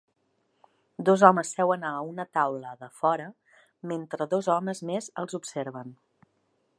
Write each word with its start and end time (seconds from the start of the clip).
Dos 1.09 1.23
homes 1.27 1.51
seuen 1.57 1.83
a 1.89 1.91
una 2.13 2.25
taula 2.37 2.73
de 2.79 2.89
fora 3.01 3.29
mentre 3.93 4.29
dos 4.35 4.53
homes 4.57 4.85
més 4.93 5.11
els 5.25 5.41
observen. 5.43 5.97